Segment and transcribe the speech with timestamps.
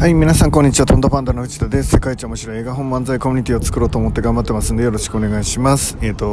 [0.00, 0.86] はい皆さんこんにちは。
[0.86, 1.90] トントパンダの内田です。
[1.90, 5.98] 世界一面白い映画本漫才コミュニティを作ろうと思って頑張ってますんでよろしくお願いします。
[6.00, 6.26] えっ、ー、と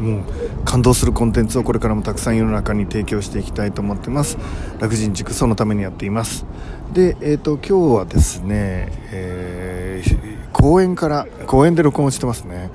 [0.00, 0.24] もう
[0.64, 4.38] 感動するコンテンツをこれからもたくさん世の中に提供していきたいと思ってます。
[4.78, 6.46] 楽人塾そのためにやっています。
[6.92, 12.70] でえっ、ー、と今日はですね、えー、公園から公園で録音してますね。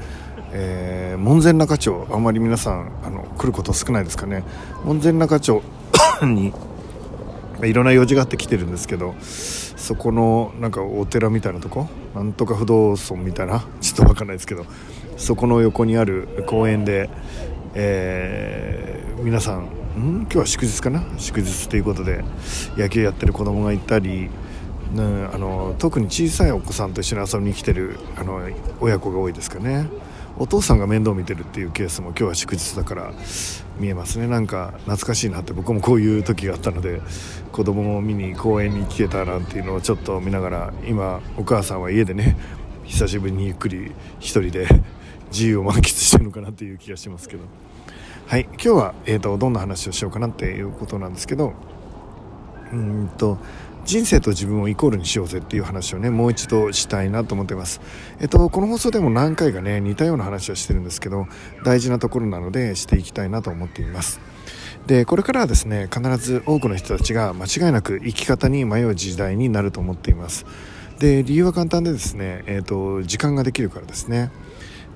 [0.51, 4.43] えー、門前仲町あんまり皆さんあの来ること少ないですかね。
[4.83, 5.63] 門前仲町
[6.23, 6.51] に
[7.63, 9.15] いろんな用事があって来てるんですけど
[9.77, 11.87] そこのなんかお寺みたいなとこ？
[12.13, 13.63] なんとか不動尊みたいな？
[13.79, 14.65] ちょっと分かんないですけど。
[15.15, 17.09] そこの横にある公園で、
[17.73, 19.65] えー、皆さんん？
[20.21, 21.03] 今日は祝日かな？
[21.17, 22.23] 祝日ということで
[22.75, 24.29] 野球やってる子供がいたり
[24.95, 28.41] うん、あの特に小さいお子さんと一緒に遊びに来てるあの
[28.79, 29.87] 親子が多いですかね。
[30.39, 33.11] お父さんが面倒見てるっていうケースも今日は祝日だから
[33.79, 34.27] 見えますね。
[34.27, 37.01] なんか懐かしいなって僕もこういう時があったので
[37.51, 42.37] 子供を見に公園に来てたなんていうのをちょっと見ながら今お母さんは家でね
[42.83, 44.67] 久しぶりにゆっくり一人で
[45.31, 47.43] 自由を満喫してるのかなっていう気がしますけど。
[48.27, 51.53] はい今日は、えーとどんな話をしようかなっていうことなんですけど
[52.73, 53.37] うんと
[53.87, 57.79] 人生と自分をイコールにしようぜっていう話をねもう一度したいなと思ってます。
[58.19, 61.25] えっとこの放送でも何回かね似たような話はしてるんですけど
[61.63, 64.19] 大事なところなのでしていきたいなと思っています。
[64.87, 70.45] でこれからはですね必ず多くの人たちが間違いなく生き方に迷う時代になると思っています。
[70.99, 74.31] で理由は簡単でですね、えーと、時間ができるからですね。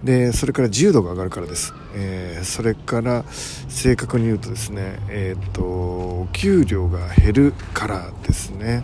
[0.04, 8.84] でそれから自由度が上がるからです、えー、それから正確に言うとですねえっ、ー、と給料が減るからですね。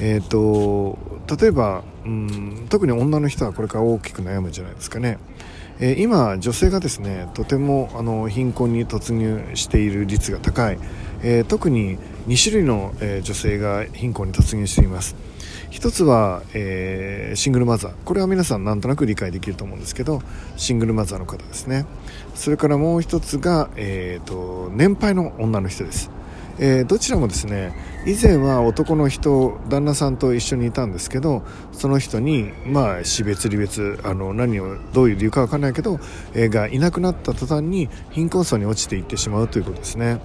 [0.00, 0.98] えっ、ー、と
[1.36, 5.18] 例えばうん特に女の人はこれから大きく悩むんじゃないですかね、
[5.78, 10.78] え今女性がですねとてもあの貧困に突入している率が高い、
[11.22, 15.29] え特に2種類の、え女性が貧困に突入しています。
[15.70, 17.94] 一つは、えー、シングルマザー。
[18.04, 20.20] これは皆さんなんとなく理解できると思うんですけど
[20.56, 21.86] シングルマザーの方ですね。
[22.34, 26.10] それからもう一つが、えーと、年配の女の人です、
[26.58, 27.74] えー、どちらもですね
[28.06, 31.42] 以前は男の人旦那さんと一緒にいたんですけど
[31.72, 36.00] その人にまあ死別離別あの何をどういう理由か分からないけど、
[36.34, 40.20] えー、がいなくなった途端に貧困層に落ちていってしまうということですね。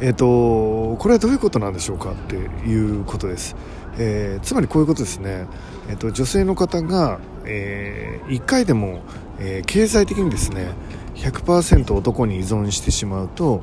[0.00, 3.56] えーと、これはどういうことなんでしょうかっていうことです、
[3.98, 5.46] えー、つまりこういうことですね、
[5.88, 9.00] えーと、女性の方が、えー、1回でも、
[9.38, 10.68] えー、経済的にですね
[11.14, 13.62] 100%男に依存してしまうと、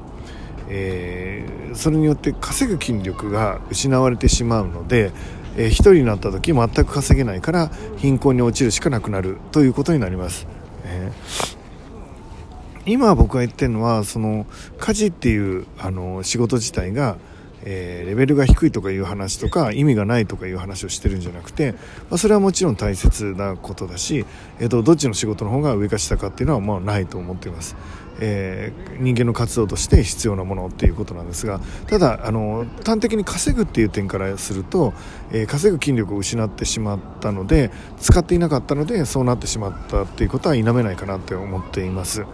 [0.70, 5.12] えー、それによって稼ぐ筋力が失われてしまうので、
[5.56, 10.48] えー、1人になった時全く稼げないから貧困に落ちるしかなくなるということになります。
[10.86, 11.53] えー
[12.86, 14.46] 今僕が言ってるのはその
[14.78, 17.18] 家事っていうあの仕事自体が、
[17.64, 21.74] えー、レベルが低いとかいう話とか意味がないとかいう話をしてるんじゃなくて、
[22.10, 24.26] まあ、それはもちろん大切なことだし、
[24.60, 27.76] えーと、どっちの仕事の方が上か下かっていうのはまあないと思っています。
[28.20, 34.94] えー、人間の活動として必要なものっていうことなんですがただあの端的に稼ぐっていう点からすると、
[35.32, 42.26] えー、稼ぐ筋力を失ってしまったので使っていなかったのでそうなってしまったっていうことは否めないかなって思っています。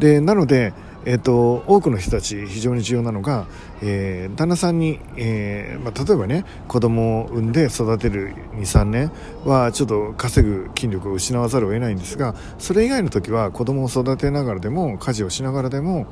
[0.00, 0.72] でなので、
[1.04, 3.46] えーと、多くの人たち非常に重要なのが、
[3.82, 9.12] えー、旦那さんに、えーまあ、例えばね子供を産んで育てる23年
[9.44, 16.06] はちょっと稼ぐ筋力を失わざるを得ないんですがそれ以外の時は子供を育てながらでも家事をしながらでも、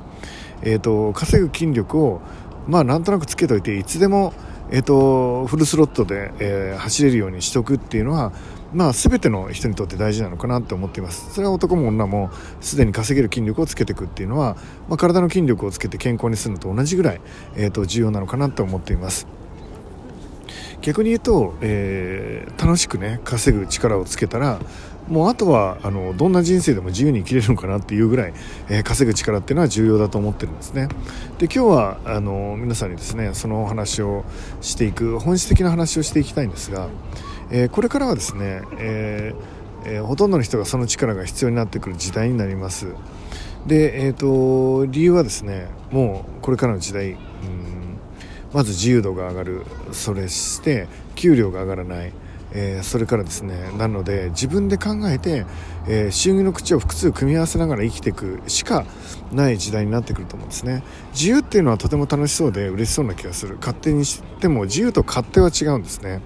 [0.62, 2.20] えーと、稼ぐ筋力を
[2.66, 4.34] まあなんとなくつけといていつでも
[4.70, 8.32] えーと、フルスロットで、えー、走れるようにしておくっていうのは
[8.72, 11.32] まあ、全ての人にとって大事なのかなと思っています。
[11.32, 12.30] それは男も女も
[12.60, 14.56] すでに稼げる筋力をつけていくっていうのは、
[14.88, 17.20] まあ、体の筋力をつけて健康にするのと同じぐらい、
[17.56, 19.26] えー、と重要なのかなと思っています。
[20.80, 24.60] 逆に言うと、えー、楽しくね稼ぐ力をつけたら
[25.08, 28.34] もうあとはあのどんな人生でも自由に生きれるのかなっていうぐらい、
[28.68, 30.88] えー、稼ぐ力っていうのは重要だと思ってるんですね。
[31.38, 34.24] で今日はあの皆さんにですねそのお話を
[34.60, 36.88] していく本質的な話をしていきたいんですが
[37.50, 42.88] えー、これからはですね、えーえー、ほとんどの人がその力が必要になってくる時代になります。
[43.66, 47.18] で、えーと、理由はですねもうこれからの時代、うん、
[48.52, 49.62] まず自由度が上がる。
[49.92, 52.12] それして給料が上がらない。
[52.50, 55.44] えー、それからですねなので自分で考えて、
[55.86, 58.86] えー、収入の口を複数組み合わせながら生きていくしか
[59.32, 60.82] ない時代になってくると思うんですね。
[61.12, 63.56] 自由っていうのはとても楽しそうで嬉しそうな気がする。
[63.56, 66.22] 勝手にしても自由と勝手は違うんですね。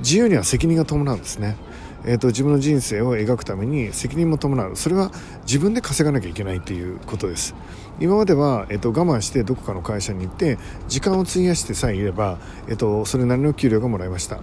[0.00, 1.56] 自由には責任が伴うんですね。
[2.04, 5.12] えーと、自分の人生を描くために責任も伴うそれは
[5.46, 7.54] 自分で稼がなきゃいけないということです
[8.00, 10.58] 今までは、えっと、我慢してどこかの会社に行って
[10.88, 14.40] 時間を費やしてさえいれば、えっと、それなりの給料がもらえました。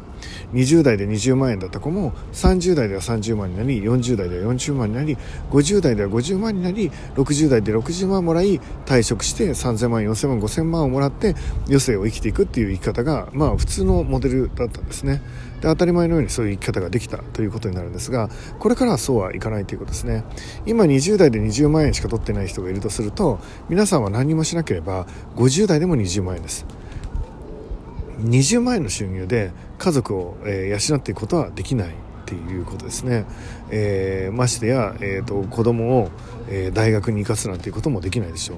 [0.54, 5.18] 20代で20万円だった子も30代では30万になり40代では40万になり
[5.52, 11.36] 50代では50万になり60代で60万もらい退職して3000万4000万5000万をもらって
[11.66, 15.22] 余生を生きていくっていう生き方が、まあ、普通のモデルだったんですね。
[15.62, 18.30] で当たり前のようにそういう生き方ができたということになるんですが
[18.60, 20.24] これからはそうはいかないということですね。
[20.66, 23.40] 今20代で20万円しか取ってない人がいるとすると
[23.70, 26.66] 皆さんは何もしなければ50代でも20万円です。
[28.24, 31.96] 20万円の収入で家族を、え、養っていくことはできない。
[32.30, 33.26] っていうことですね、
[33.72, 36.12] えー、ましてや、えーと、子供を、
[36.48, 38.58] えー、大学に行かすなんていうこともできないでしょう。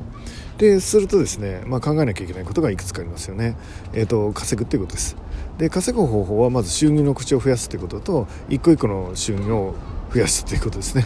[0.57, 3.55] でするとですね、まあ、考えなきゃいけないことがいくつかありますよね、
[3.93, 5.15] えーと、稼ぐっていうことです。
[5.57, 9.75] で稼ぐ方法はまず収入の口を増やすということと一個一個の収入を
[10.13, 11.05] 増やすということですね。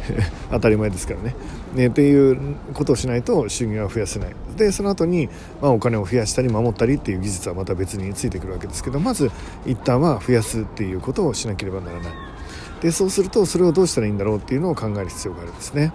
[0.50, 1.34] 当たり前ですからね。
[1.74, 4.36] ねっていうことをしないと収入は増やせない。
[4.56, 5.28] でその後に
[5.60, 9.30] まあお金を増やしたり守ったりっていう技術はまた別についてくるわけですけどまず
[9.66, 12.12] 一旦は増やすっていうことをしなければならない。
[12.80, 15.92] でそうするとそれをどうしたらいいんだろうっていうのを考える必要があるんですね。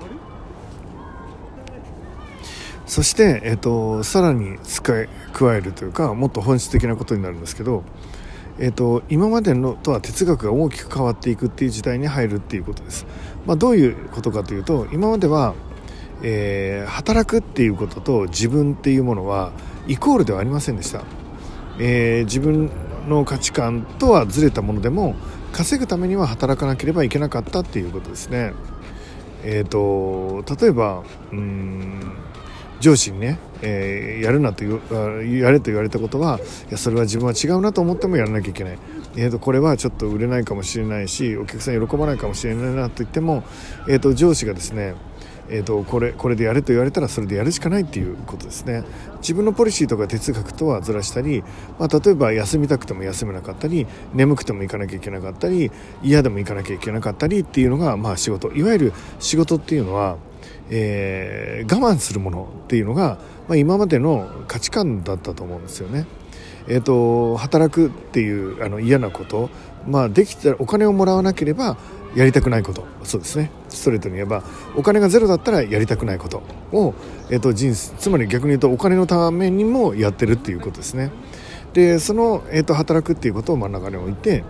[2.85, 7.83] そして、えっと、さらに加えるというかもっと本質的なことになるんですけど
[8.59, 13.05] えーと、今までのとは哲学が大きく変わっていくっていう時代に入るっていうことです、
[13.45, 15.55] まあ、どういうことかというと今までは、
[16.21, 19.51] えー、働くっていうことと自分っていうものは
[19.87, 21.03] イコールではありませんでした、
[21.79, 22.69] えー、自分
[23.07, 25.15] の価値観とはずれたものでも
[25.51, 28.53] 稼ぐためには働かなければいけなかったっていうことですね。
[29.43, 32.13] えっ、ー、と例えばうん
[32.81, 36.39] 上司にね、えー、やるなとやれと言われたことは
[36.69, 38.79] いやそれは自分は違うなと思ってもやらなきゃいけない、
[39.15, 43.43] えーと、これはちょっと売れないかもしれないしお客さん喜ばないかもしれないなと言っても、
[43.87, 44.95] えーと、上司がですね
[45.53, 48.83] えーと、これこれでやれと言われたらそれでやるしかないっていうことですね。
[49.17, 51.43] 自分のポリシーとか哲学とはずらしたり、
[51.77, 55.69] まあ、例えば休みたくても休めなかったり眠くても行かなきゃいけなかったり
[56.01, 58.49] 嫌でも行かなきゃいけなかったりっていうのが、まあ、仕事。
[58.53, 60.15] いわゆる仕事っていうのは
[60.69, 63.17] えー、我慢するものっていうのが、
[63.47, 66.05] まあ、今までの価値観だったと思うんですよね。
[66.67, 69.49] えーと、働くっていうあの嫌なこと、
[69.87, 71.77] まあ、できたらお金をもらわなければ
[72.15, 72.85] やりたくないこと。
[73.03, 73.51] そうですね。
[73.69, 74.43] ストレートに言えば
[74.75, 76.43] お金がゼロだったらやりたくないこと。
[76.71, 76.93] を、
[77.29, 81.11] えーと、人生つまり逆に言うとお金のためにもやってるっていうことですね。
[81.73, 84.43] でその、えーと働くっていうことを真ん中に置いて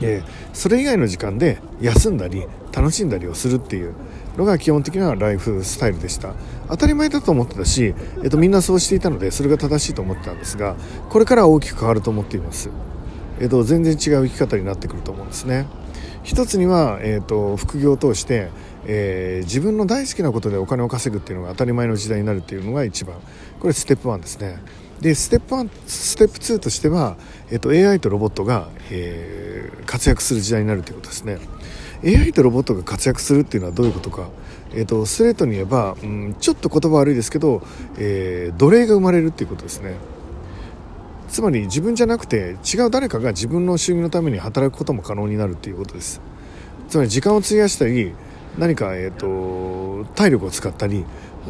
[0.00, 3.94] えー、それ以外の時間で休んだり楽しんだりをするっていう
[4.36, 6.34] のが基本的なライフスタイルでした。
[6.68, 10.76] 当たり前だと思ってたし、えー、とみんなそうしていたのでそれが正しいと思ってたんですが
[11.08, 12.70] これからは大きく変わると思っています、
[13.38, 15.66] えー、と全然違う生き方になってくると思うんですね。
[16.26, 18.50] 一つには、えーと、副業を通して、
[18.84, 23.14] えー、自分の大好きなことでお金を稼ぐっていうのが当たり前の時代になるっていうのが一番。
[23.60, 24.58] これステップ1ですね。
[25.00, 27.16] でステップ1ステップ2としては、
[27.50, 31.38] えーと、AI とロボットが、えー、活躍する時代になるということですね。
[32.06, 34.28] AI とロボットが活躍するっていうのはどういうことか、
[34.72, 37.62] えーと、ストレートに言えば、うん、ちょっと言葉悪いですけど、
[37.98, 39.94] えー、奴隷が生まれるっていうことですね。
[41.28, 46.20] つまり自分じゃなくて違う誰かが自分の収入のために働くことも可能になるっていうことです。
[46.88, 48.14] つまり時間を費やしたり
[48.56, 51.04] 何か、えーと体力を使ったり、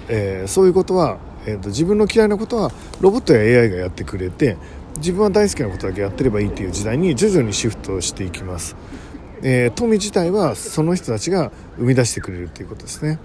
[0.09, 4.57] えー、そういうことはえーと、自分の嫌いなことはロボットや AI がやってくれて
[4.97, 8.75] 自分は大好きなことだけやってればいいっていう時代に徐々にシフトしていきます、
[9.49, 13.21] えー、富自体はその人たちが生み出してくれるっていうことですね。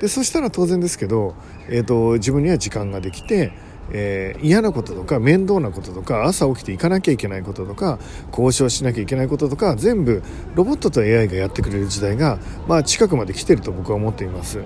[0.00, 1.34] でそしたら当然ですけど、
[1.68, 3.52] えーと、自分には時間ができて
[3.90, 10.24] えー、嫌なこととか面倒なこととか朝起きて行かなきゃいけないこととか交渉しなきゃいけないこととか全部
[10.56, 14.64] ロボットと AI がやってくれる時代が、まあ、近くまで来てると僕は思っています。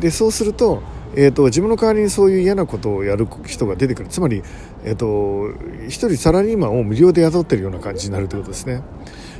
[0.00, 0.82] でそうすると
[1.14, 4.08] えーと、自分の代わりにそういう嫌なことをやる人が出てくる。
[4.08, 4.42] つまり、
[4.82, 5.50] えーと、
[5.86, 8.80] 一人サラリーマンを無料で雇ってるような感じになるということですね。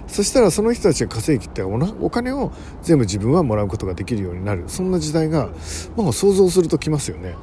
[0.09, 4.65] そしたらその人たちが稼ぎってお金を全部自分はもらうことができるようになる。
[4.69, 5.51] そんな時代が、
[5.97, 7.35] まあ、想像すると来ますよね。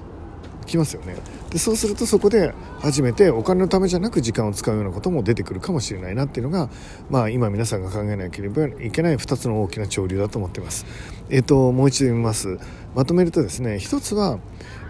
[0.70, 1.16] きますよね。
[1.50, 6.70] でそうするとそこで初めてお金のためじゃなく時間を使うようなことも出てくるかもしれないなっていうのが、
[7.10, 10.86] まあ、今皆さんが考えなければいけない2つの大きな潮流だと思ってます。
[11.30, 12.60] えっ、ー、ともう一度見ます。
[12.96, 14.40] まとめるとですね一つは、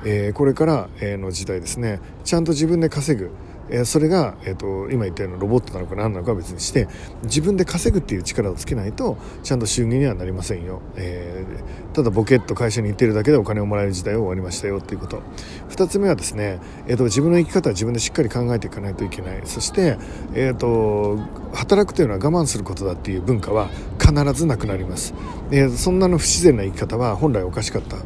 [0.06, 2.00] えー、これからの時代ですね。
[2.24, 3.32] ちゃんと自分で稼ぐ。
[3.70, 6.88] えそれが、えーと、今言ったようなロボットなのか何なのかは別にして
[7.24, 15.22] 自分で稼ぐっていう力をつけないとちゃんと収入にはなりませんよ、えー、ただボケっと会社に行ってるだけでお金をもらえる時代は終わりましたよっていうこと。
[15.70, 19.42] 2つ目はですね、えーと、自分の生き方は自分でしっかり考えていかないといけない。
[19.46, 19.98] そして、
[20.34, 21.18] えーと、
[21.54, 25.14] 働くというのは我慢することだっていう文化は必ずなくなります、
[25.52, 27.98] えー、そんなの不自然な生き方は本来おかしかった。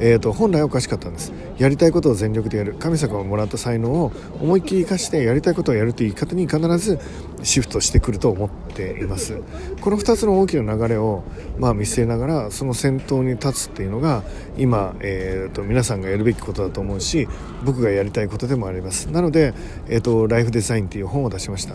[0.00, 1.32] えーと、本来おかしかったんです。
[1.58, 2.74] やりたいことを全力でやる。
[2.74, 6.98] 神様がもらった才能を思いっきり生かしてやりたいことをやるという言い方に必ず
[7.42, 9.40] シフトしてくると思っています。
[9.80, 11.24] この2つの大きな流れを、
[11.58, 14.22] まあ、見据えながらその先頭に立つっていうのが
[14.56, 17.28] 今、えーと、皆さんがやるべきことだと思うし
[17.64, 19.10] 僕がやりたいことでもあります。
[19.10, 19.54] なので、
[19.88, 21.74] えーとライフデザインっていう本を出しました。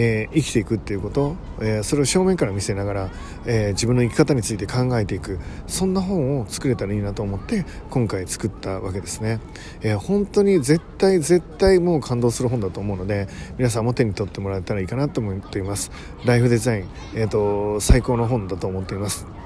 [0.00, 3.10] えー、生きていくっていうこと、えー、それを正面から見せながら、
[3.46, 5.40] えー、自分の生き方について考えていく。
[5.66, 9.40] そんな本を作れたらいいなと思って今回作ったわけですね、
[9.82, 15.90] え本当に絶対絶対もう感動する本だと思うので皆さんも手に取ってもらえたらいいかなと思っています。
[16.24, 19.37] ライフデザイン、えーと最高の本だと思っています。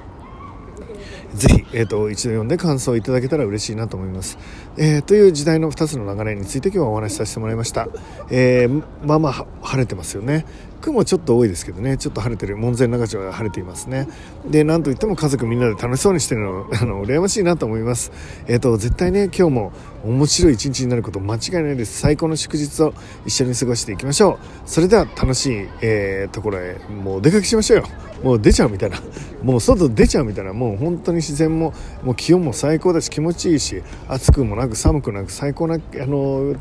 [1.35, 4.37] ぜひ、えーと、一度読んで感想いただけたら嬉しいなと思います、
[4.77, 7.87] えー、という時代の2つの流れについて今日はお話しさせてもらいました、
[8.29, 10.45] えー、まあまあ晴れてますよね。
[10.83, 11.97] 雲ちょっと多いですけどね。
[11.97, 12.57] ちょっと晴れてる。
[12.57, 14.07] 門前仲町は晴れていますね。
[14.45, 18.11] でなんといっても家族みんなで楽しそうにしてるの あの羨ましいなと思います。
[18.47, 19.71] えっ、ー、と絶対ね今日も
[20.05, 21.99] 面白い一日になること間違いないです。
[21.99, 22.93] 最高の祝日を
[23.25, 24.37] 一緒に過ごしていきましょう。
[24.65, 27.85] それでは楽しい、えー、ところへもうお出かけしましょうよ。
[28.21, 28.97] もう出ちゃうみたいな。
[29.41, 30.51] もう外出ちゃうみたいな。
[30.51, 31.73] もう本当に自然も
[32.03, 36.55] もう気温も最高だし気持ちいいし暑くもなく寒くなく最高なあの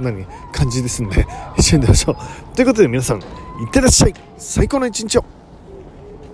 [0.00, 0.26] 何？
[0.52, 1.26] 感じですんで
[1.56, 2.16] 一緒に出ましょう。
[2.56, 4.14] ということで皆さんいってらっしゃい。
[4.38, 5.39] 最高の一日を。